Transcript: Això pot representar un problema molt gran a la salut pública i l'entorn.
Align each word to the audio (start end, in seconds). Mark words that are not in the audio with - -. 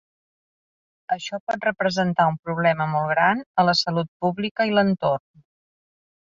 Això 1.15 1.39
pot 1.51 1.67
representar 1.67 2.25
un 2.31 2.39
problema 2.47 2.87
molt 2.95 3.11
gran 3.13 3.45
a 3.53 3.67
la 3.69 3.77
salut 3.83 4.11
pública 4.25 4.67
i 4.71 4.75
l'entorn. 4.79 5.31